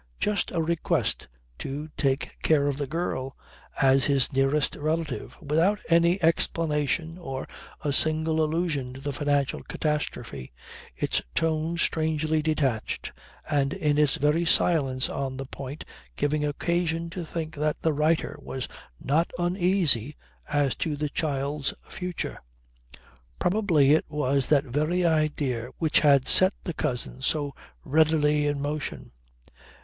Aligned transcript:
Just 0.19 0.49
a 0.49 0.63
request 0.63 1.27
to 1.59 1.89
take 1.95 2.31
care 2.41 2.65
of 2.65 2.79
the 2.79 2.87
girl 2.87 3.37
as 3.79 4.05
her 4.05 4.17
nearest 4.33 4.75
relative 4.75 5.37
without 5.39 5.79
any 5.89 6.19
explanation 6.23 7.19
or 7.19 7.47
a 7.83 7.93
single 7.93 8.43
allusion 8.43 8.93
to 8.95 8.99
the 8.99 9.13
financial 9.13 9.61
catastrophe, 9.61 10.51
its 10.95 11.21
tone 11.35 11.77
strangely 11.77 12.41
detached 12.41 13.11
and 13.47 13.73
in 13.73 13.99
its 13.99 14.15
very 14.15 14.43
silence 14.43 15.07
on 15.07 15.37
the 15.37 15.45
point 15.45 15.85
giving 16.15 16.43
occasion 16.43 17.11
to 17.11 17.23
think 17.23 17.53
that 17.53 17.77
the 17.81 17.93
writer 17.93 18.35
was 18.41 18.67
not 18.99 19.29
uneasy 19.37 20.15
as 20.49 20.75
to 20.77 20.95
the 20.95 21.09
child's 21.09 21.75
future. 21.89 22.39
Probably 23.37 23.91
it 23.91 24.05
was 24.09 24.47
that 24.47 24.65
very 24.65 25.05
idea 25.05 25.69
which 25.77 25.99
had 25.99 26.27
set 26.27 26.55
the 26.63 26.73
cousin 26.73 27.21
so 27.21 27.53
readily 27.85 28.47
in 28.47 28.59
motion. 28.59 29.11